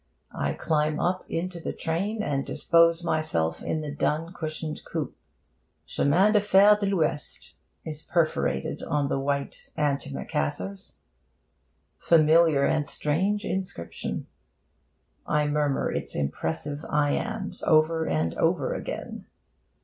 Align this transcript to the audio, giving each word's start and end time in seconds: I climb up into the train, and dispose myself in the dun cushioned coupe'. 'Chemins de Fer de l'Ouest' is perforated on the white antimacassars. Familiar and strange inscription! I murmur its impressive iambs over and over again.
I 0.33 0.53
climb 0.53 0.99
up 0.99 1.25
into 1.29 1.59
the 1.59 1.73
train, 1.73 2.23
and 2.23 2.43
dispose 2.43 3.03
myself 3.03 3.61
in 3.61 3.81
the 3.81 3.91
dun 3.93 4.33
cushioned 4.33 4.81
coupe'. 4.83 5.15
'Chemins 5.85 6.33
de 6.33 6.41
Fer 6.41 6.75
de 6.75 6.87
l'Ouest' 6.87 7.53
is 7.85 8.01
perforated 8.01 8.81
on 8.81 9.09
the 9.09 9.19
white 9.19 9.71
antimacassars. 9.77 10.95
Familiar 11.99 12.65
and 12.65 12.89
strange 12.89 13.45
inscription! 13.45 14.25
I 15.27 15.45
murmur 15.45 15.91
its 15.91 16.15
impressive 16.15 16.83
iambs 16.89 17.61
over 17.61 18.07
and 18.07 18.33
over 18.39 18.73
again. 18.73 19.27